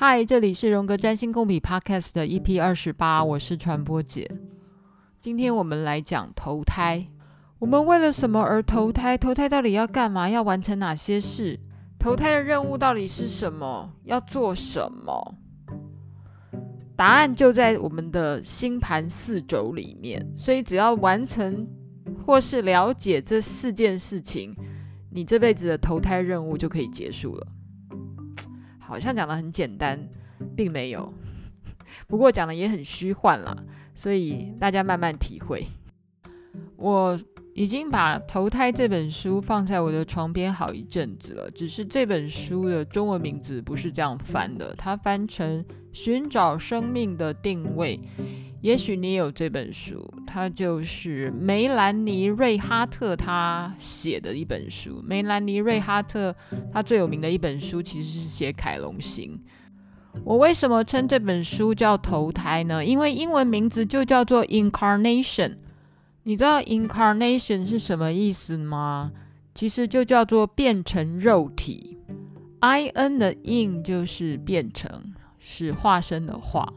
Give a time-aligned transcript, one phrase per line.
[0.00, 4.30] 嗨，这里是荣格占星共笔 Podcast 的 EP 二十八，我是传播姐。
[5.18, 7.04] 今天我们来讲投胎。
[7.58, 9.18] 我们为了什么而投胎？
[9.18, 10.30] 投胎到底要干嘛？
[10.30, 11.58] 要完成哪些事？
[11.98, 13.92] 投胎的任务到底是什么？
[14.04, 15.34] 要做什么？
[16.94, 20.24] 答案就在我们的星盘四轴里面。
[20.36, 21.66] 所以只要完成
[22.24, 24.54] 或是了解这四件事情，
[25.10, 27.44] 你这辈子的投胎任务就可以结束了。
[28.88, 30.08] 好像讲得很简单，
[30.56, 31.12] 并没有。
[32.08, 33.56] 不过讲的也很虚幻啦，
[33.94, 35.66] 所以大家慢慢体会。
[36.76, 37.18] 我
[37.54, 45.62] 已经把《投胎》这本书放在我的床边好一阵子了，只是这本书的中文名字不是这样翻的，它翻成
[45.92, 48.00] 《寻找生命的定位》。
[48.60, 55.00] 也许你有这本书，它就是梅兰妮·瑞哈特他写的一本书。
[55.06, 56.34] 梅兰妮·瑞哈特
[56.72, 59.40] 他最有名的一本书其实是写凯龙星。
[60.24, 62.84] 我为什么称这本书叫投胎呢？
[62.84, 65.58] 因为英文名字就叫做 Incarnation。
[66.24, 69.12] 你知道 Incarnation 是什么意思吗？
[69.54, 71.98] 其实就叫做变成肉体。
[72.60, 76.72] In 的 In 就是变成，是化身的化。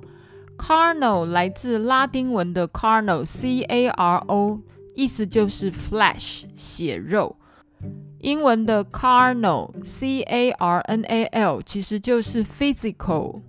[0.61, 4.61] Carnal 来自拉丁文的 carnal，c a r o，
[4.93, 7.35] 意思就是 flesh 血肉。
[8.19, 13.41] 英文的 carnal，C-A-R-N-A-L，其实就是 physical，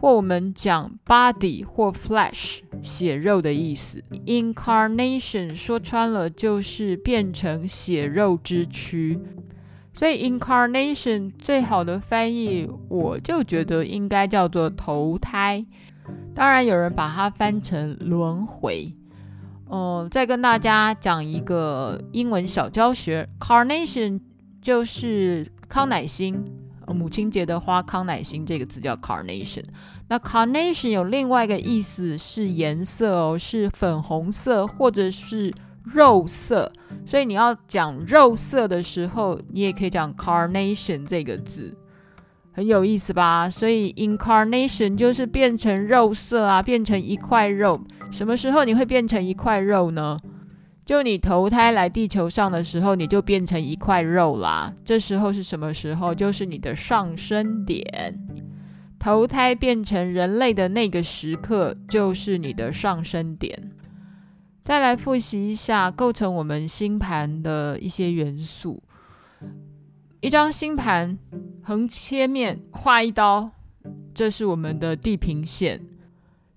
[0.00, 4.02] 或我们讲 body 或 flesh 血肉的意思。
[4.24, 9.20] Incarnation 说穿了就是变成血肉之躯，
[9.92, 15.66] 所以 Incarnation 最好的翻译，我就觉得应该叫做投胎。
[16.34, 18.92] 当然，有人把它翻成轮回。
[19.70, 24.20] 嗯、呃，再跟大家讲一个英文小教学：carnation
[24.60, 26.44] 就是康乃馨，
[26.88, 29.64] 母亲节的花，康乃馨这个字叫 carnation。
[30.08, 35.52] 那 carnation 有另外一个意思是颜色哦，是粉红色或者是
[35.82, 36.70] 肉色。
[37.06, 41.74] 所以你要讲肉色的时候，你也可以讲 carnation 这个字。
[42.56, 43.50] 很有意思吧？
[43.50, 47.80] 所以 incarnation 就是变成肉色啊，变成一块肉。
[48.12, 50.16] 什么时候你会变成一块肉呢？
[50.84, 54.72] 就你投胎来地球上的时候，你就变成一块肉啦。
[54.84, 56.14] 这时候是什么时候？
[56.14, 57.82] 就是你的上升点。
[59.00, 63.70] 投胎变成人类的那个时刻，就是你的上升点。
[64.62, 68.80] 再来复习一下构成我们星盘的一些元素。
[70.24, 71.18] 一张星盘
[71.62, 73.50] 横切面画一刀，
[74.14, 75.78] 这是我们的地平线。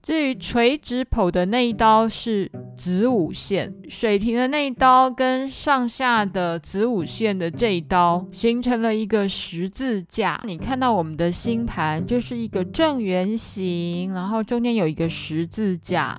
[0.01, 10.41] 至于垂直剖的那一刀是子午线，水平的那一刀跟上下的子午线的这一刀形成了一个十字架。
[10.45, 16.17] 你看到我们的星盘就是一个正圆形，然后中间有一个十字架。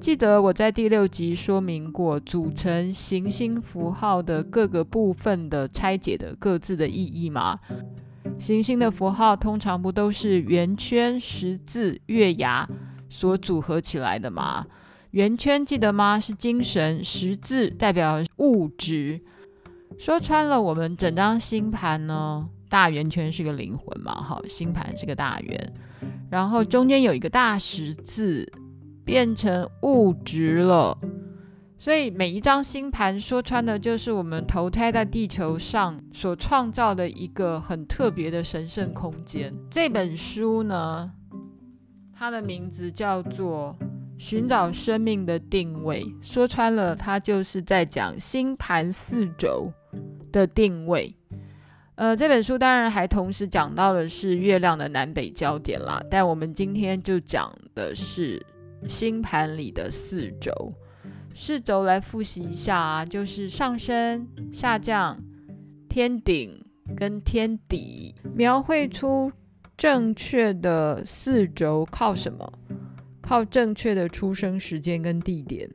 [0.00, 7.58] 记得我在第六集说明过组成行星符号的各个部分的拆解的各自的意义吗？
[8.38, 12.66] 行星的符号通常不都是圆圈、十字、月牙
[13.10, 14.66] 所组合起来的吗？
[15.10, 16.18] 圆圈记得吗？
[16.18, 19.20] 是精神，十字代表物质。
[19.98, 25.72] 说穿了，我们整张星盘呢，大圆圈是个灵魂嘛，好，星盘是个大圆，
[26.30, 28.50] 然后中间有一个大十字。
[29.10, 30.96] 变成物质了，
[31.80, 39.52] 所以每一张星盘说穿的，就是我们投胎在地球上所创造的一个很特别的神圣空间。
[39.68, 41.10] 这本书呢，
[42.14, 43.76] 它的名字叫做
[44.16, 49.72] 《寻找生命的定位》，说穿了，它就是在讲星盘四轴
[50.30, 51.12] 的定位。
[51.96, 58.40] 呃，这本书当然还同时讲到的是月亮的南北焦点啦，但我们今天就讲的是。
[58.88, 60.72] 星盘里的四轴，
[61.34, 65.22] 四轴来复习一下啊，就是上升、下降、
[65.88, 66.64] 天顶
[66.96, 68.14] 跟天底。
[68.34, 69.30] 描绘出
[69.76, 72.52] 正确的四轴靠什么？
[73.20, 75.70] 靠正确的出生时间跟地点。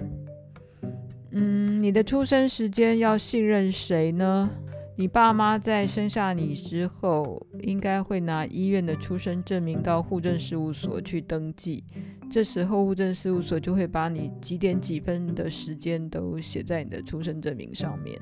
[1.31, 4.49] 嗯，你的出生时间要信任谁呢？
[4.97, 11.83] 你爸妈在生下你之后，应该会拿医院的出生证明到户政事务所去登记。
[12.31, 18.17] 这时候户政事务所就会把你几点几分的时间都写在你的出生证明上面。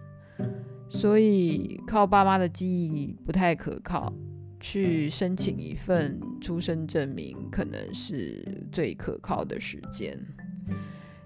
[0.89, 4.11] 所以靠爸妈的记忆不太可靠，
[4.59, 10.19] 去申请一份出生证明可能是最可靠的时间。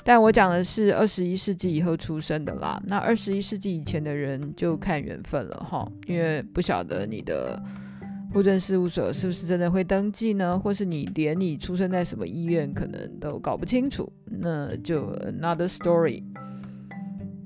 [0.08, 7.62] 但我讲的是二十一世纪以后出生的啦，那二十一世纪以前的人就看缘分了哈，因为不晓得你的
[8.32, 10.58] 户政事务所是不是真的会登记呢？
[10.58, 16.24] 或是你连你出生在什么医院可能都搞不清楚，那就 another story。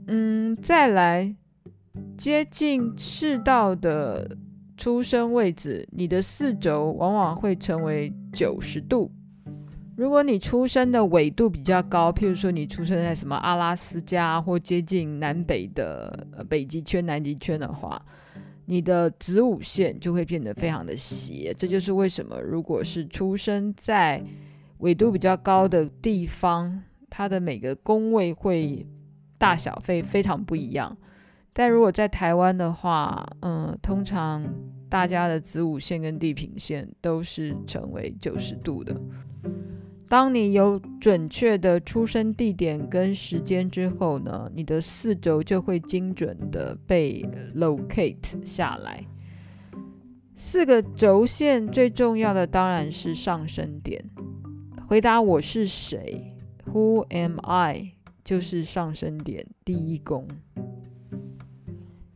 [0.06, 1.36] 嗯，再来
[2.16, 4.38] 接近赤道的
[4.78, 9.12] 出生位置，你的四轴往往会成为九十度。
[10.02, 18.04] 如果你出生的纬度比较高，譬如说你出生在什么阿拉斯加或接近南北的北极圈、南极圈的话，
[18.66, 21.54] 你的子午线就会变得非常的斜。
[21.56, 24.26] 这就是为什么，如果是出生在
[24.80, 28.84] 纬度比较高的地方，它的每个宫位会
[29.38, 30.98] 大小会非常不一样。
[31.54, 34.44] 但如果在台湾的话，嗯，通常
[34.90, 39.00] 大家的子午线跟地平线都是成为九十度的。
[40.12, 47.26] 当你有准确的出生地点跟时间之后呢，你的四轴就会精准的被
[47.56, 49.06] locate 下来。
[50.36, 54.04] 四个轴线最重要的当然是上升点。
[54.86, 56.36] 回答我是谁
[56.74, 57.94] ？Who am I？
[58.22, 60.28] 就是上升点第一宫。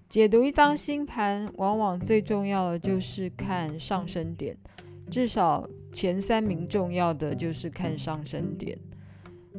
[0.09, 4.57] 解读一张星盘，往往最重要的就是看上升点。
[5.09, 8.77] 至少前三名重要的就是看上升点。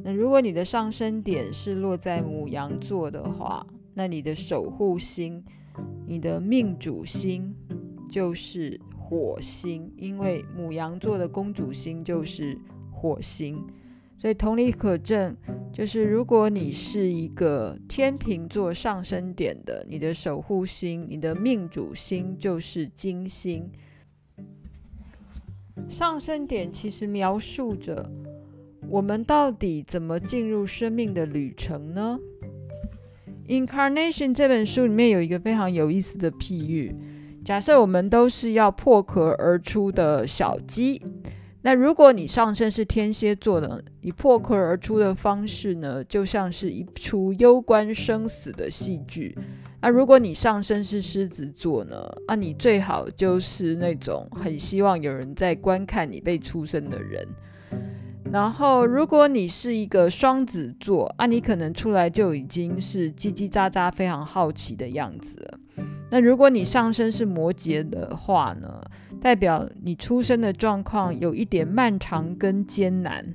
[0.04, 5.42] 那如果你的上升点是落在母羊座的话，那你的守护星、
[6.06, 7.54] 你的命主星
[8.10, 12.58] 就是火星，因为母羊座的公主星就是
[12.92, 13.64] 火星。
[14.18, 15.36] 所以同理可证，
[15.72, 23.70] 就是如果你是一个天秤座上升点的，你的守护星、你的命主星就是金星。
[25.88, 28.10] 上升点其实描述着
[28.88, 32.18] 我们到底怎么进入生命的旅程呢？
[33.66, 36.94] 《Incarnation》这本书里面有一个非常有意思的譬喻：
[37.44, 41.00] 假设我们都是要破壳而出的小鸡，
[41.66, 49.36] 那如果你上升是天蝎座的，你破壳而出的方式呢，就像是一出攸关生死的戏剧。
[49.80, 51.96] 那、如果你上升是狮子座呢？
[52.28, 57.26] 啊，你最好就是那种很希望有人在观看你被出生的人。
[58.30, 65.58] 然后，如果你是一个双子座，啊，你可能出来就已经是叽叽喳喳、非常好奇的样子了。
[66.12, 68.80] 那如果你上升是摩羯的话呢，
[69.26, 73.34] 代表你出生的状况有一点漫长跟艰难。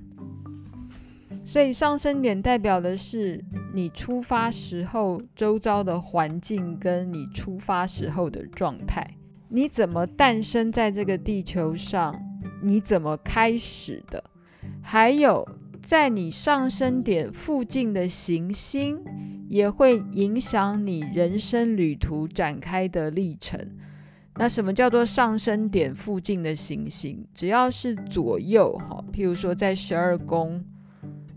[1.44, 3.44] 所以上升点代表的是
[3.74, 9.06] 你出发时候周遭的环境，跟你出发时候的状态。
[9.50, 12.18] 你怎么诞生在这个地球上？
[12.62, 14.24] 你怎么开始的？
[14.82, 15.46] 还有
[15.84, 18.98] 在你上升点附近的行星，
[19.50, 23.60] 也会影响你人生旅途展开的历程。
[24.36, 27.26] 那什么叫做上升点附近的行星？
[27.34, 30.64] 只要是左右，哈，譬如说在十二宫。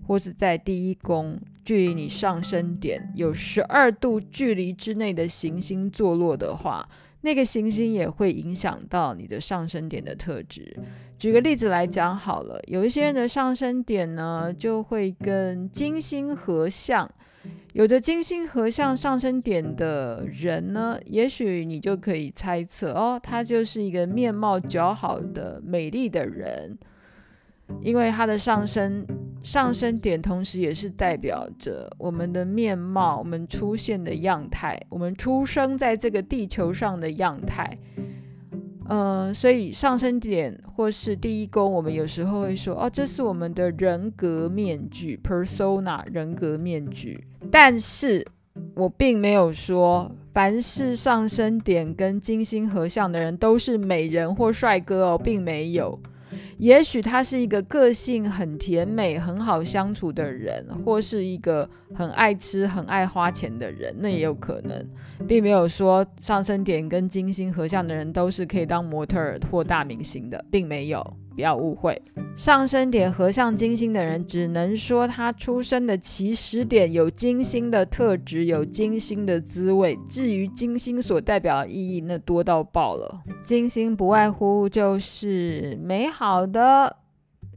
[0.07, 6.87] 或是在第一宫，距离你上升点有十二度距离之内的行星坐落的话，
[7.23, 10.77] 那个行星也会影响到你的上升点的特质。
[11.17, 17.11] 举个例子来讲好了，有一些人的上升点呢，就会跟金星合相。
[17.73, 26.79] 有着金星合相上升点的人呢，也许你就可以猜测哦，他就是一个面貌姣好的美丽的人。
[27.81, 29.07] 因为他的上升
[29.43, 37.79] 上升点，同时也是代表着我们的面貌，我们出现的样态，我们出生在这个地球上的样态。
[38.89, 47.27] 嗯、所以上升点或是第一宫，我们有时候会说，哦，这是我们的人格面具 （persona） 人格面具。
[47.51, 48.27] 但是
[48.75, 55.99] 我并没有说，凡是上升点跟金星合相的人都是美人或帅哥哦，并没有。
[56.65, 64.83] 也许他是一个个性很甜美、很好相处的人，或是一个很爱吃、很爱花钱的人，那也有可能，
[65.29, 71.17] 并没有说上升点跟金星合相的人都是可以当模特儿或大明星的，并没有。
[71.35, 72.01] 不要误会，
[72.37, 79.99] 上升点合相金星的人，只能说他出生的起始点有金星的特质，有金星的滋味。
[80.09, 83.23] 至于金星所代表的意义，那多到爆了。
[83.43, 86.97] 金星不外乎就是美好的、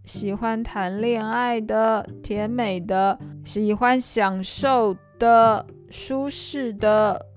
[0.05, 7.27] 喜欢谈恋爱的、甜美的、喜欢享受的、舒适的。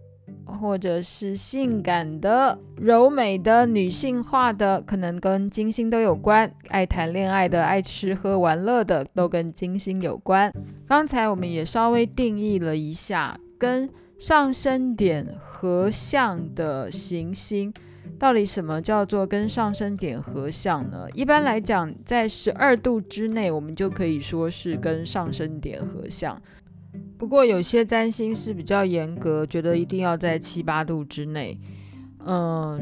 [0.52, 6.52] 或者是性感的、柔美的、女性化的，可能跟金星都有关。
[6.68, 10.52] 爱谈恋爱的、爱吃喝玩乐的，都跟金星有关。
[10.86, 13.88] 刚才我们也稍微定义了一下，跟
[14.18, 17.72] 上升点合相的行星，
[18.18, 21.06] 到底什么叫做跟上升点合相呢？
[21.14, 26.40] 一般来讲，在十二度之内，我们就可以说是跟上升点合相。
[27.20, 31.60] 不过有些占星是比较严格，觉得一定要在七八度之内。
[32.24, 32.80] 嗯，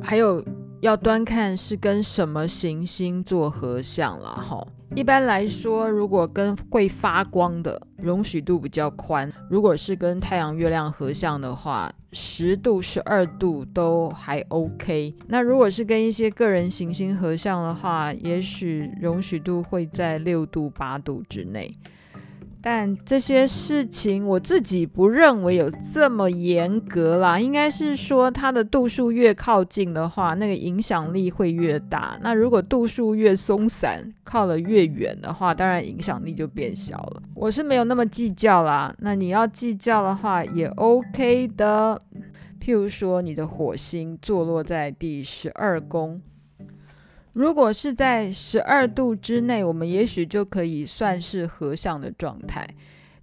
[0.00, 0.42] 还有
[0.80, 4.66] 要端看是跟什么行星做合相了哈。
[4.94, 9.30] 一般来说，如果跟会发光的，容许度比较宽。
[9.50, 15.14] 如果是跟太阳、月亮合相的话，十度、十二度都还 OK。
[15.28, 21.70] 那如果是跟一些个人行星合相的话，也许容许度会在六度、八度之内。
[22.62, 32.16] 但这些事情我自己不认为有这么严格啦，应该是说它的度数越靠近的话，那个影响力会越大。
[32.22, 37.22] 那如果度数越松散，靠得越远的话，当然影响力就变小了。
[37.34, 38.94] 我是没有那么计较啦。
[38.98, 42.00] 那你要计较的话也 OK 的，
[42.60, 46.22] 譬如说你的火星坐落在第十二宫。
[47.32, 52.68] 如果是在十二度之内，我们也许就可以算是合相的状态。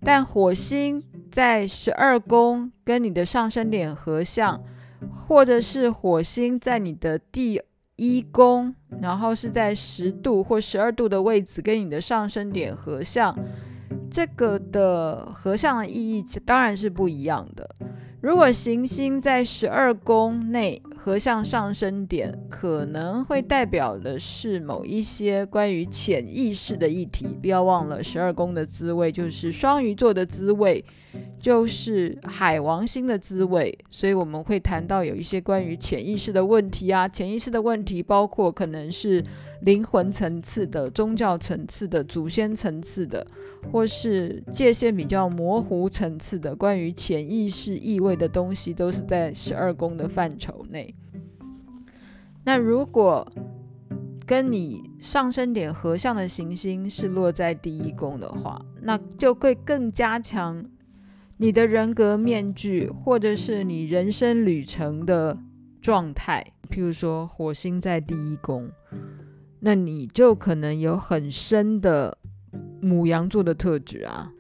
[0.01, 4.63] 但火星在十二宫跟你的上升点合相，
[5.12, 7.62] 或者是火星在你的第
[7.98, 13.38] 一宫，然后是在十度或十二度的位置跟你的上升点合相，
[14.10, 17.75] 这个的合相的意义当然是不一样的。
[18.22, 27.28] 如果行星在十二宫内合向上升点，可能会代表的是某一些关于潜意识的议题。
[27.42, 30.84] 不要忘了，十二宫的滋味就是双鱼座的滋味，
[31.40, 33.78] 就是海王星的滋味。
[33.90, 39.24] 所以我们会谈到有一些关于潜意识的问题啊，潜意识的问题包括可能是。
[39.62, 43.25] 灵魂层次的、宗教层次的、祖先层次的，
[43.72, 50.94] 或是界限比较模糊层次的，关于潜意识意味的东西，都是在十二宫的范畴内。
[52.46, 53.30] 那如果
[54.25, 60.63] 跟你上升点合相的行星是落在第一宫的话，那就会更加强
[61.38, 65.38] 你的人格面具，或者是你人生旅程的
[65.82, 66.46] 状态。
[66.70, 68.70] 譬如说，火星在第一宫。
[69.60, 72.18] 那你就可能有很深的
[72.82, 74.32] 母羊座的特质啊，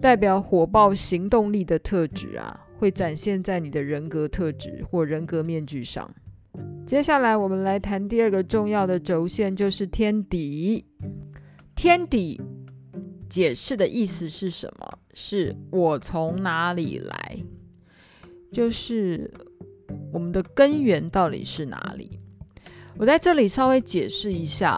[0.00, 6.10] 代表火爆行动力的特质啊，会展现在你的人格特质或人格面具上。
[6.84, 10.84] 接下来我们来谈第二个重要的轴线，就是天底。
[11.74, 12.40] 天底
[13.28, 14.98] 解释的意思是什么？
[15.14, 17.38] 是我从哪里来？
[18.52, 19.30] 就是
[20.12, 22.20] 我们的根源到底是哪里？
[22.96, 24.76] 我在这里稍微解释一下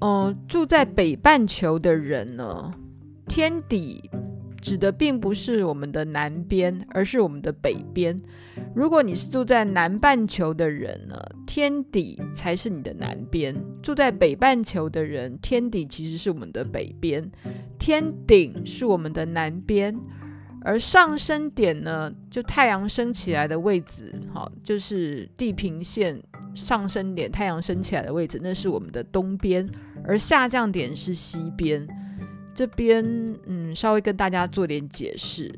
[0.00, 2.70] 哦，嗯，住在北半球的人呢，
[3.28, 4.10] 天底
[4.62, 8.18] 指的并不是我们的南边，而是我们的北边。
[8.74, 17.30] 如果你是住在南半球的人呢，天底才是你的南边；住在北半球的人，天底其实是我们的北边，
[17.78, 19.94] 天顶是我们的南边，
[20.62, 26.22] 而上升点呢，就太阳升起来的位置，好，就是地平线。
[26.54, 29.66] 上升点，太阳升起来的位置，那是我们的东边；
[30.04, 31.86] 而下降点是西边。
[32.54, 33.04] 这边，
[33.46, 35.52] 嗯，稍微跟大家做点解释。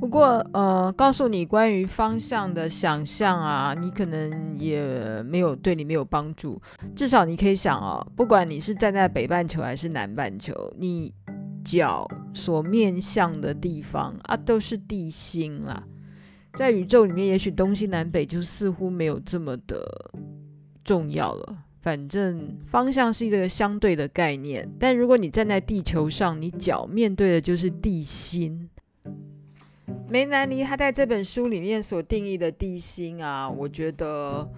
[0.00, 6.60] 不过，呃，告诉你关于方向的想象啊，你可能也没有对你没有帮助。
[6.94, 11.12] 至少你可以想哦，不管你是站在北半球还是南半球，你
[11.64, 15.82] 脚所面向的地方啊，都是地心啦。
[16.54, 20.10] 在宇宙里面，也许东西南北就似乎没有这么的
[20.82, 21.64] 重要了。
[21.80, 24.68] 反正方向是一个相对的概念。
[24.78, 28.68] 但如果你站在地球上，你脚面对的就是地心。
[30.08, 34.50] 梅南尼他在这本书里面所定义的地心啊，我觉得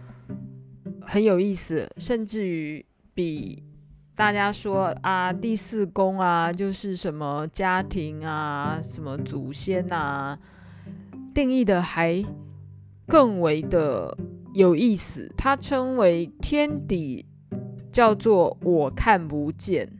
[1.02, 3.62] 很有意思，甚至于比
[4.14, 10.38] 大家说啊第四宫啊就是什么家庭啊，什么祖先啊。
[11.34, 12.24] 定义的还
[13.06, 14.16] 更为的
[14.54, 17.26] 有意思，它称为天底，
[17.92, 19.90] 叫做我看不见，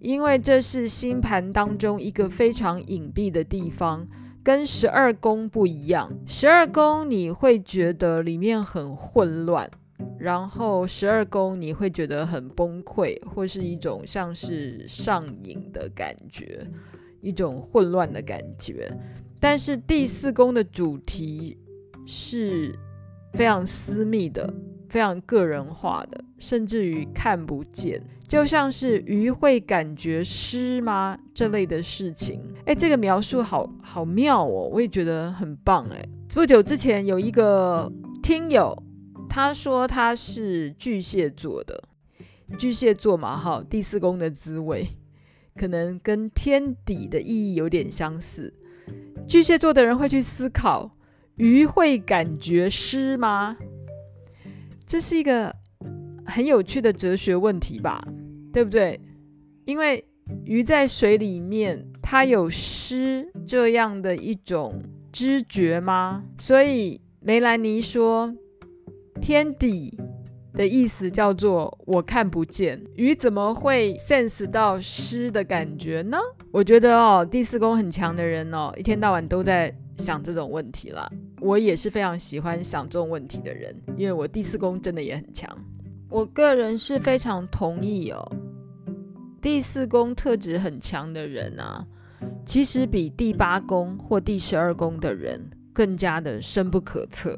[0.00, 4.06] 因为这是星盘当中一个非常隐蔽的地方，
[4.42, 6.12] 跟十二宫不一样。
[6.26, 9.70] 十二宫你会觉得里面很混乱，
[10.18, 16.66] 然后十二宫你会觉得很崩溃，或是一种像是上瘾的感觉，
[17.22, 18.92] 一种混乱的感觉。
[19.46, 21.54] 但是第四宫的主题
[22.06, 22.74] 是
[23.34, 24.50] 非常私密的、
[24.88, 31.18] 非常个人化的，甚至于看不见，就像是鱼会感觉湿吗？
[31.34, 32.40] 这类的事情。
[32.64, 35.84] 哎，这个描述好好妙哦，我也觉得很棒。
[35.90, 38.74] 哎，不久之前有一个听友
[39.28, 41.84] 他说他是巨蟹座的，
[42.58, 44.86] 巨蟹座嘛，哈，第四宫的滋味
[45.54, 48.54] 可能跟天底的意义有点相似。
[49.26, 50.96] 巨蟹座的人会去思考：
[51.36, 53.56] 鱼会感觉湿吗？
[54.86, 55.54] 这是一个
[56.26, 58.06] 很有趣的哲学问题吧，
[58.52, 59.00] 对不对？
[59.64, 60.04] 因为
[60.44, 66.24] 鱼在水里面，它有湿这样的一种知觉吗？
[66.38, 68.34] 所以梅兰妮说，
[69.20, 69.98] 天底
[70.52, 76.18] 的意思叫做我看不见，鱼怎么会 sense 到湿的感觉呢？
[76.54, 81.10] 我觉得哦，第四宫很强的人哦，一天到晚都在想这种问题啦。
[81.40, 85.50] 我也是非常喜欢想这种问题的人，因为我第四宫真的也很强。
[86.08, 88.24] 我个人是非常同意哦，
[89.42, 91.84] 第四宫特质很强的人啊，
[92.46, 97.36] 其实比第八宫或第十二宫的人更加的深不可测。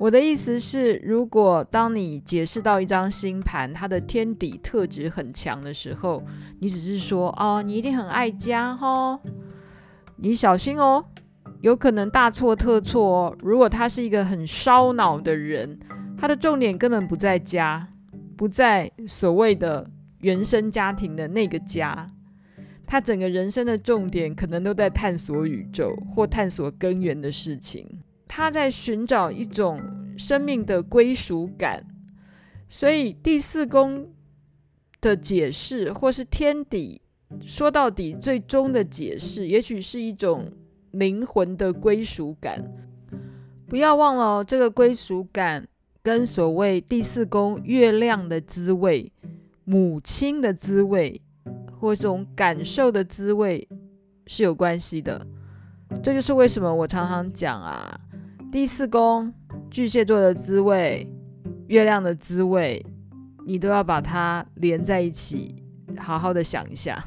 [0.00, 6.24] 我的意思是，如果当你解释到一张星盘，它的天底特质很强的时候，
[6.58, 9.20] 你只是说哦，你一定很爱家哦，
[10.16, 11.04] 你小心哦，
[11.60, 13.36] 有可能大错特错哦。
[13.42, 15.78] 如果他是一个很烧脑的人，
[16.16, 17.86] 他的重点根本不在家，
[18.38, 19.86] 不在所谓的
[20.22, 22.10] 原生家庭的那个家，
[22.86, 27.86] 他整个人生的重点可能都在探索宇宙或探索根源的事情。
[28.32, 29.82] 他在寻找一种
[30.16, 31.84] 生命的归属感，
[32.68, 34.08] 所以第四宫
[35.00, 37.02] 的解释，或是天底，
[37.44, 40.48] 说到底最终的解释，也许是一种
[40.92, 42.64] 灵魂的归属感。
[43.66, 45.66] 不要忘了，这个归属感
[46.00, 49.12] 跟所谓第四宫月亮的滋味、
[49.64, 51.20] 母亲的滋味，
[51.72, 53.68] 或这种感受的滋味
[54.28, 55.26] 是有关系的。
[56.00, 58.00] 这就是为什么我常常讲啊。
[58.52, 59.32] 第四宫
[59.70, 61.08] 巨蟹座的滋味，
[61.68, 62.84] 月亮的滋味，
[63.46, 65.62] 你都要把它连在一起，
[65.96, 67.04] 好好的想一下。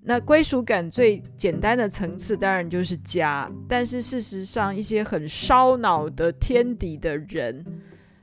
[0.00, 7.62] 那归属感最简单的层次当然就是家，但是事实上，一些很烧脑的天敌的人，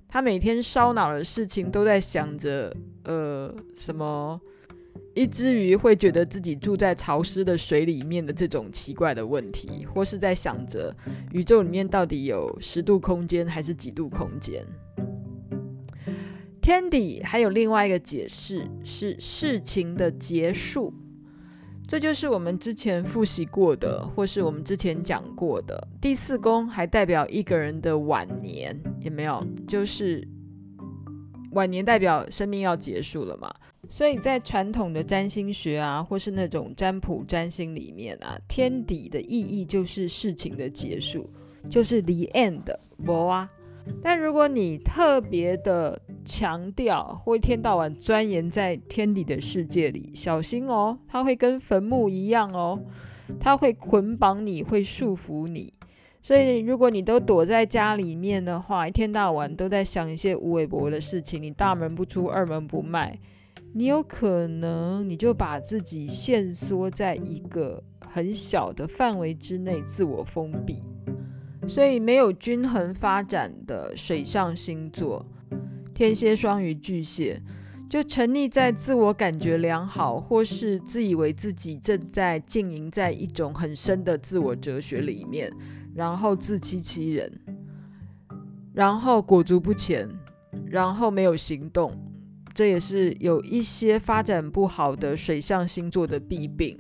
[0.08, 4.42] 他每天烧脑的事情都在想着，呃，什么？
[5.14, 10.96] 一只鱼会觉得自己住在潮湿的水里面的这种奇怪的问题，或是在想着
[11.32, 14.66] 宇宙里面到底有十度空间还是几度空间？
[16.62, 20.94] 天底还有另外一个解释是事情的结束，
[21.88, 25.88] 这就是我们之前复习过的，或是我们之前讲过的。
[26.00, 29.46] 第四宫还代表一个人的晚年，有没有？
[29.68, 30.26] 就是
[31.52, 33.52] 晚年代表生命要结束了嘛？
[33.92, 41.30] 所以在传统的占星学啊，或是那种占卜占星里面啊，天底的意义就是事情的结束，
[41.70, 42.62] 就是 the end，
[43.04, 43.52] 不啊。
[44.02, 52.80] 但如果你特别的强调，或一天到晚钻研在天底的世界里，小心哦，它会跟坟墓一样哦，
[53.42, 55.74] 它会捆绑你，会束缚你。
[56.22, 63.20] 所以如果你都躲在家里面的话，一天到晚都在想一些无微博的事情，你大门不出，二门不迈。
[63.74, 70.84] 你有可能你就把自己限缩在一个很小的范围之内，自我封闭。
[71.68, 75.26] 所以没有均衡发展的水象星座，
[75.94, 77.42] 天蝎、双鱼、巨蟹，
[77.90, 85.50] 就沉溺在自我感觉良好，或是自以为自己正在经营在一种很深的自我哲学里面，
[85.96, 87.32] 然后自欺欺人，
[88.74, 90.10] 然后裹足不前，
[90.66, 91.96] 然后没有行动。
[92.54, 96.78] 这也是有一些发展不好的水象星座的弊病，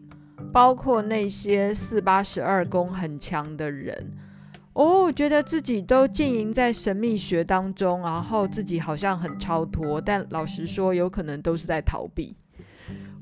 [0.51, 4.11] 包括那些四八十二宫很强的人，
[4.73, 12.35] 哦，觉得自己都浸淫在神秘学当中，然后自己好像很超脱，但老实说，有可能都是在逃避，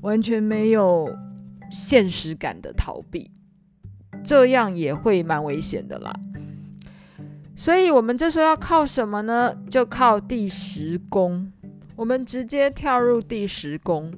[0.00, 1.08] 完全没有
[1.70, 3.30] 现实感的逃避，
[4.24, 6.12] 这样也会蛮危险的啦。
[7.54, 9.54] 所以，我们这时候要靠什么呢？
[9.70, 11.52] 就靠第十宫。
[12.00, 14.10] 我们直接跳入第十宫，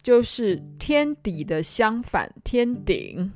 [0.00, 3.32] 就是天底的相反，天顶。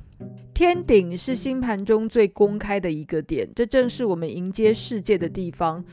[0.53, 5.83] 天顶是星盘中最公开的一个点，这正是我们迎接世界的地方。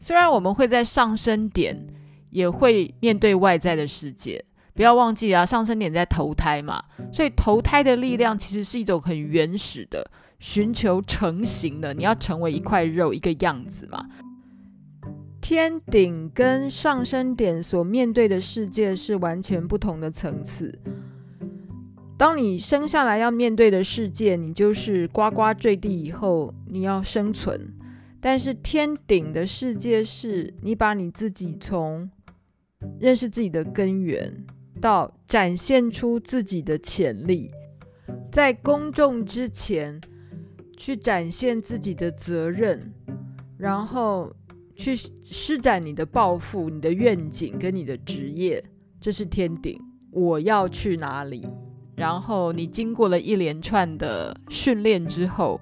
[0.00, 1.86] 虽然我们会在上升点，
[2.30, 4.42] 也会面对外在的世界。
[4.72, 14.08] 不要忘记啊，上升点在投胎嘛，所以投胎的力量其实是一种很原始的，寻求成型的，你要成为一块肉，一个样子嘛。
[15.48, 20.76] 天顶跟上升点所面对的世界是完全不同的层次。
[22.18, 27.72] 当你生下来要面对的世界，你就是呱呱坠地以后，你要生存。
[28.20, 32.10] 但是天顶的世界是你把你自己从
[32.98, 34.44] 认识自己的根源
[34.80, 37.52] 到展现出自己的潜力，
[38.32, 40.00] 在公众之前
[40.76, 42.92] 去展现自己的责任，
[43.56, 44.34] 然后
[44.76, 48.62] 去施展你的抱负、你的愿景跟你的职业，
[49.00, 49.80] 这是天顶。
[50.12, 51.44] 我要去哪里？
[51.96, 55.60] 然后你经过了一连串的训练之后，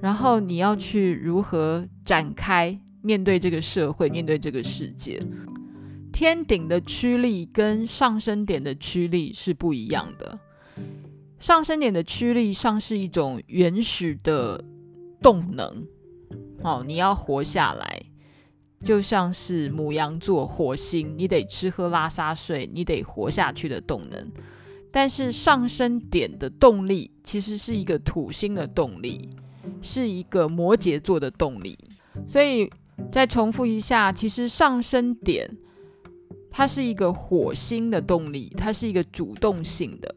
[0.00, 5.20] 然后你要去如何展开面对这个社会，面对这个世界？
[6.12, 10.38] 天顶的驱力跟上升点的驱力是不一样的。
[11.40, 14.64] 上升点的驱力像是一种原始的
[15.20, 15.86] 动能，
[16.62, 18.02] 哦，你要活下来，
[18.84, 24.30] 就像是母羊座火星，你得吃喝拉撒睡，你得活下去的动能。
[24.92, 29.30] 但是上升点的动力其实是一个土星的动力，
[29.82, 31.76] 是一个摩羯座的动力。
[32.28, 32.70] 所以
[33.10, 35.50] 再重复一下，其实上升点
[36.50, 40.08] 它是一个火星的动力，它是一个主动性的；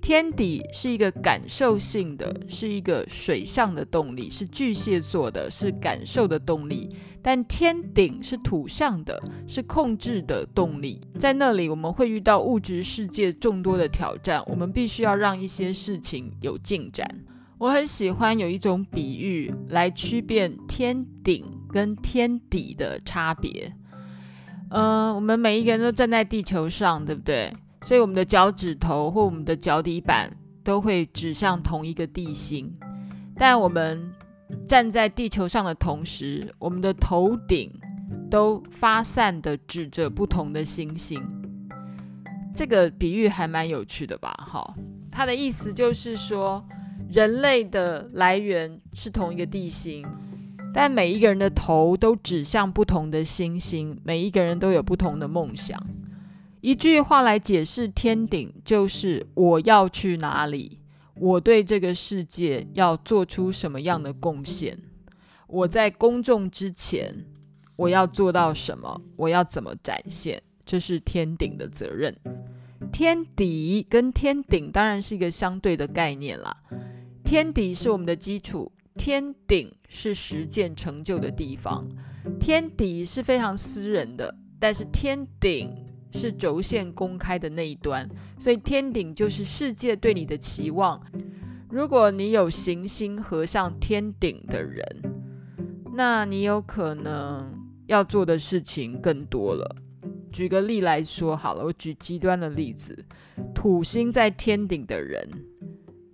[0.00, 6.94] 天底是一个感受性的，是一个水象的动力，是巨蟹座的，是感受的动力。
[7.24, 17.06] 但天顶是土象的，是控制的动力，在那里我们会遇到物质世界众多的挑战，我们必须要让一些事情有进展。
[17.58, 23.72] 我很喜欢有一种比喻来区别天顶跟天底的差别。
[24.70, 27.52] 嗯、我们每一个人都站在地球上，对不对？
[27.82, 30.28] 所以我们的脚趾头或我们的脚底板
[30.64, 32.76] 都会指向同一个地心，
[33.36, 34.12] 但我们。
[34.66, 37.70] 站在地球上的同时，我们的头顶
[38.30, 41.22] 都发散的指着不同的星星。
[42.54, 44.30] 这个比喻还蛮有趣的吧？
[44.50, 44.74] 哈，
[45.10, 46.62] 它的意思就是说，
[47.10, 50.04] 人类的来源是同一个地心，
[50.72, 55.82] 但每一个人的头都指向不同的星星，每一个人都有不同的梦想。
[56.60, 60.78] 一句话来解释天顶，就是我要去哪里。
[61.22, 64.76] 我对这个世界要做出什么样的贡献？
[65.46, 67.14] 我在公众之前，
[67.76, 69.00] 我要做到什么？
[69.14, 70.42] 我要怎么展现？
[70.66, 72.12] 这是天顶的责任。
[72.92, 76.56] 天底跟天顶当然是一个相对的概念啦。
[77.24, 81.88] 天底是我们的基础，天顶是实践成就的地方。
[82.40, 85.72] 天底是非常私人的，但是天顶。
[86.12, 91.00] 是轴线公开的那一端，所以天顶就是世界对你的期望。
[91.68, 94.84] 如果你有行星合上天顶的人，
[95.94, 97.52] 那你有可能
[97.86, 99.76] 要做的事情更多了。
[100.30, 103.04] 举个例来说好了，我举极端的例子，
[103.54, 105.28] 土星在天顶的人，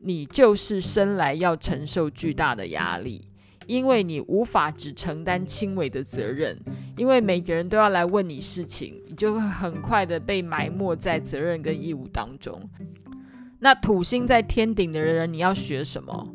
[0.00, 3.24] 你就是生来要承受巨大的压力。
[3.66, 6.58] 因为你无法只承担轻微的责任，
[6.96, 12.58] 因为每个人都要来问你事情，就会很快的被埋没在责任跟义务当中。
[13.58, 16.34] 那土星在天顶的人，你要学什么？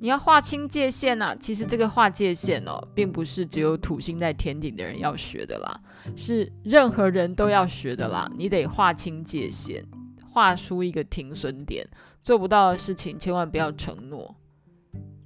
[0.00, 1.34] 你要划清界限啊！
[1.38, 5.80] 其实这个划界限哦，并不是只有土星在天顶的人要学的啦，
[6.14, 8.30] 是任何人都要学的啦。
[8.36, 9.84] 你得划清界限，
[10.30, 11.86] 画出一个停损点，
[12.22, 14.36] 做不到的事情千万不要承诺。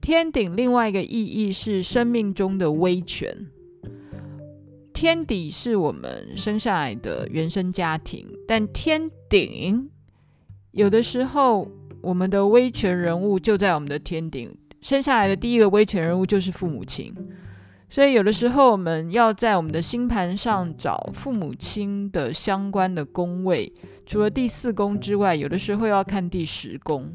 [0.01, 3.49] 天顶另外一个意义是生命中的威权。
[5.01, 9.89] 天底是我们生下来的原生家庭，但天顶
[10.73, 11.67] 有的时候
[12.03, 14.55] 我们的威权人物就在我们的天顶。
[14.83, 17.15] 生下来的第一个威权人物就是父母亲，
[17.89, 23.73] 所以有的时候我们要在我们的星盘上找父母亲的相关的宫位，
[24.05, 27.11] 除了第四宫之外，有的时候要看第十宫。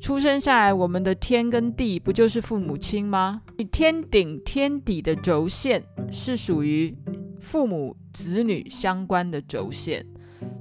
[0.00, 3.42] 出生下来，我们的天跟地不就是父母亲吗？
[3.70, 6.96] 天顶天底的轴线是属于
[7.40, 10.04] 父母子女相关的轴线，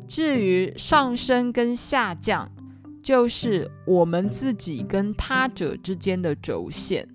[0.08, 2.52] 至于上升跟下降，
[3.02, 7.08] 就是我们自己跟他者之间的轴线。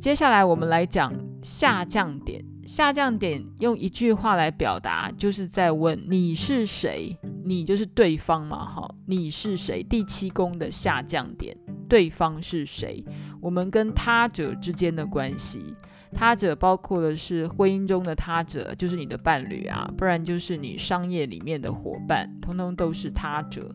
[0.00, 2.42] 接下来我们来讲下降点。
[2.68, 7.16] 下降点用一句话来表达，就是在问你是谁？
[7.42, 9.82] 你就是对方嘛，哈，你是谁？
[9.82, 11.56] 第七宫的下降点，
[11.88, 13.02] 对方是谁？
[13.40, 15.74] 我们跟他者之间的关系，
[16.12, 23.74] 他者包括的是婚姻中的他者，就是你的伴侣啊，不然就是你商业里面的伙伴，通通都是他者。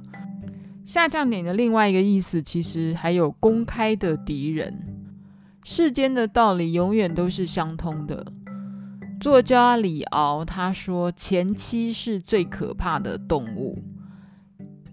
[0.85, 4.71] 下降点的另外一个意思，其实还有公开的敌人。
[5.63, 8.23] 世间的道理永远都是相通的。
[9.23, 13.81] 作家李敖他说：“前妻是最可怕的动物。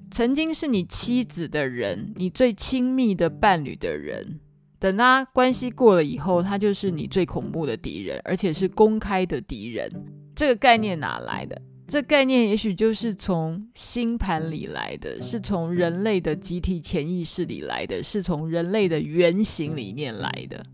[0.08, 4.38] 曾经是你妻子的人，你最亲密的伴侣的人，
[4.78, 9.90] 等他关系过了以后，他就是你最恐怖的敌人，而且是公开的敌人。
[10.36, 11.60] 这个概念哪来的？
[11.88, 20.64] 这概念也许就是从星盘里来的，是从人类的集体潜意识里来的，是从人类的原型里面来的，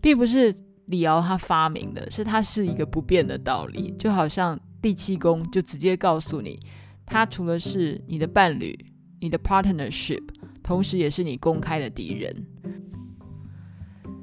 [0.00, 0.54] 并不是
[0.86, 3.94] 李敖他发明的，是它是一个不变的道理。
[3.98, 6.58] 就好像第七宫就直接告诉你，
[7.04, 8.78] 他除了是你的伴侣、
[9.20, 10.22] 你的 partnership，
[10.62, 12.46] 同时也是你公开的敌人。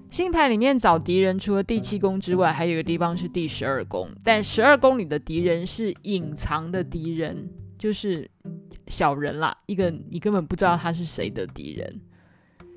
[0.10, 4.08] 星盘里面找敌人，除了第七宫之外，还有一个地方是第十二宫。
[4.23, 7.49] 但十二宫里的敌人是隐藏的敌人，
[7.80, 8.30] 就是
[8.88, 11.99] 小人啦，一个你根本不知道他是谁的敌人。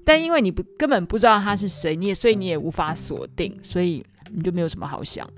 [0.07, 5.29] 但因为你不根本不知道他是谁，你也所以你也无法锁定，所以你就没有什么好想。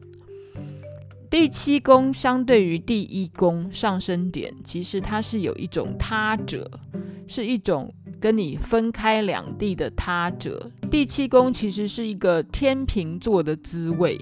[1.28, 6.70] 第七宫相对于第一宫上升点，其实它是有一种他者，
[7.26, 7.92] 是一种。
[8.20, 14.20] 跟你分开两地的他者，第七宫其实是一个天秤座的滋味。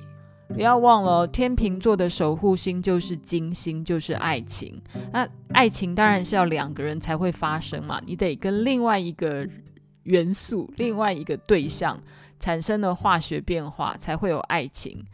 [0.48, 4.78] 不要忘了，天秤座的守护星就是金星，就是爱情。
[5.14, 9.48] 那爱情当然是要两个人才会发生嘛，你得跟另外一个
[10.06, 12.00] 元素、另外一个对象
[12.40, 15.04] 产生了化学变化，才会有爱情。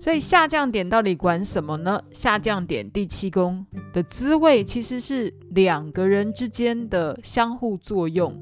[0.00, 2.02] 所以下降点到底管什么呢？
[2.10, 8.36] 下降点第七宫的滋味其实是两个人之间的相互作用，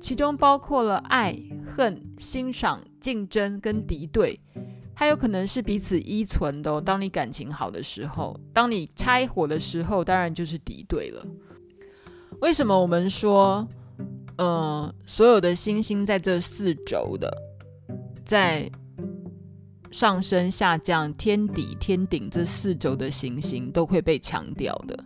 [0.00, 4.40] 其中包括了爱、恨、欣赏、竞争跟敌对，
[4.94, 6.80] 它有可能是彼此依存的哦。
[6.80, 11.22] 当你感情好的时候，当你拆伙的时候，当然就是敌对了。
[12.40, 13.68] 为什么我们说，
[14.42, 17.32] 呃，所有的星星在这四轴的，
[18.24, 18.68] 在
[19.92, 25.04] 上升、下降、天底、天顶这四轴的行星都会被强调的，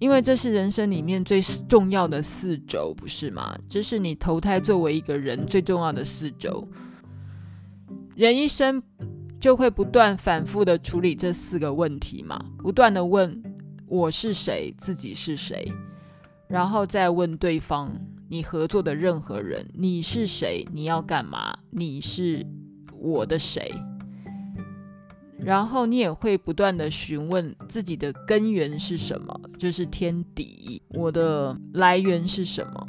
[0.00, 3.56] 因为这是人生里面最重要的四轴，不是吗？
[3.68, 6.66] 这是你投胎作为一个人最重要的四轴。
[8.16, 8.82] 人一生
[9.38, 13.40] 就会不断反复的处理这四个问题嘛，不断的问
[13.86, 15.72] 我是谁，自己是谁，
[16.48, 17.94] 然后再问对方，
[18.28, 20.66] 你合作的任何人，你是谁？
[20.72, 21.56] 你要干嘛？
[21.70, 22.44] 你是
[23.00, 23.72] 我的谁？
[25.40, 32.86] 然后你也会不断地询问自己的根源是什么，就是天底，我的来源是什么？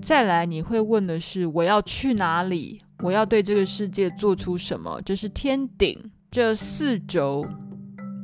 [0.00, 2.80] 再来你会问的是我要去哪里？
[3.02, 5.00] 我要对这个世界做出什么？
[5.02, 5.98] 就是天顶，
[6.30, 7.44] 这四轴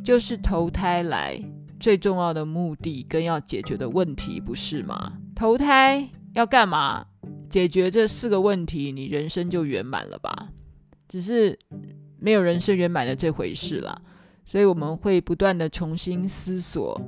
[0.04, 1.42] 就是投胎来
[1.80, 5.14] 最重要的目的跟要解决的问题，不是吗？
[5.34, 7.06] 投胎要干嘛？
[7.50, 10.48] 解决这四个问题，你人生就圆满了吧？
[11.08, 11.58] 只是。
[12.16, 14.00] 没有人生圆满的这回事啦，
[14.46, 16.98] 所以我们会不断的重新思索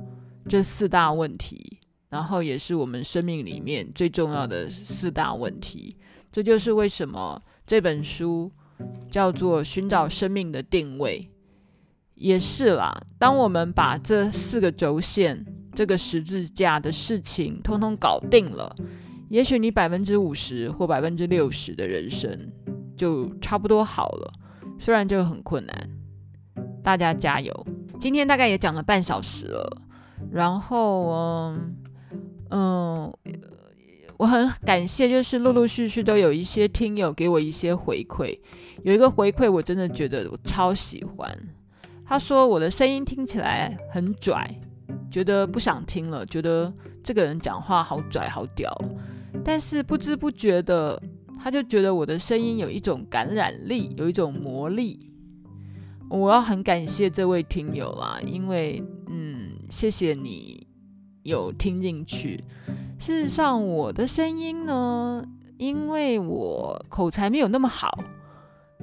[0.47, 5.97] 这四大问题，然后也是我们生命里面最重要的四大问题。
[6.31, 8.51] 这就是为什么这本书
[9.09, 11.25] 叫做《寻找生命的定位》，
[12.13, 12.95] 也是啦。
[13.17, 15.43] 当我们把这四个轴线、
[15.77, 18.75] 这个十字架的事情通通搞定了，
[19.29, 22.35] 也许你百分之五十或百分之六十的人生
[22.95, 24.33] 就差不多好了。
[24.79, 25.89] 虽然就很困难，
[26.81, 27.53] 大家加油！
[27.99, 29.81] 今天大概也讲了半小时了，
[30.31, 31.75] 然后嗯
[32.49, 33.13] 嗯，
[34.17, 38.35] 我很感谢，就是陆陆续续都有一些听友给我一些回馈，
[38.81, 41.37] 有一个回馈我真的觉得我超喜欢，
[42.03, 44.59] 他说我的声音听起来很拽，
[45.09, 46.71] 觉得不想听了，觉得
[47.03, 48.75] 这个人讲话好拽好屌，
[49.43, 51.01] 但是不知不觉的。
[51.39, 55.11] 他就觉得我的声音有一种感染力，有一种魔力。
[56.09, 60.65] 我要很感谢这位听友啦，因为嗯，谢谢你
[61.21, 62.43] 有听进去。
[62.97, 65.23] 事实上，我的声音呢，
[65.57, 68.03] 因为我口才没有那么好，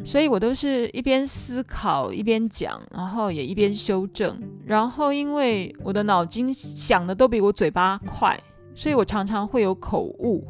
[0.03, 4.41] 所以我都是一边思考一边讲，然后也一边修正。
[4.65, 8.43] 然后因为我的脑筋想的都比我嘴巴快，
[8.75, 10.47] 所以我常常会有口误。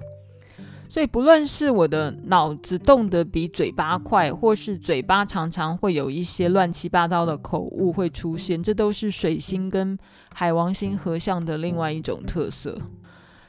[0.89, 9.99] 所以，不论是我的脑子动得比嘴巴快，或是嘴巴常常会有一些乱七八糟的口误会出现，这都是水星跟
[10.33, 12.79] 海王星合相的另外一种特色。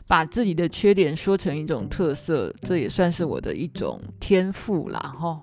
[0.07, 5.39] 把自己的缺点说成一种特色，这也算是我的一种天赋啦，吼，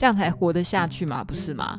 [0.00, 1.78] 这样才活得下去嘛，不是吗？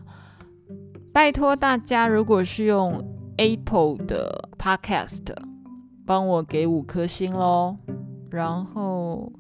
[1.12, 3.04] 拜托大家，如果是用
[3.38, 5.26] Apple 的 Podcast，
[6.06, 7.76] 帮我给五颗星喽。
[8.30, 9.34] 然后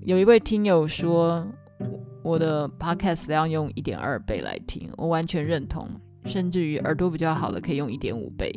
[0.00, 1.46] 有一位听友说，
[2.22, 5.86] 我的 podcast 要用一点二倍来听，我完全认同，
[6.24, 8.50] 甚至于耳朵比较好的可以用一点五倍。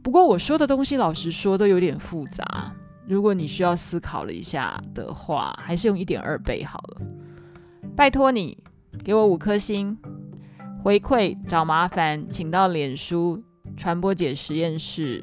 [0.00, 2.72] 不过我说的东西，老实说都有点复杂。
[3.08, 7.00] 如果你需要思考了一下的话，还是用一点二倍好了。
[8.00, 8.56] 拜托你
[9.04, 9.94] 给我五颗星，
[10.82, 13.44] 回馈找麻烦，请到脸书
[13.76, 15.22] 传播姐实验室，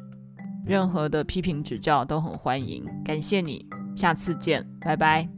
[0.64, 2.86] 任何的批评指教都很欢迎。
[3.04, 5.37] 感谢你，下次见，拜拜。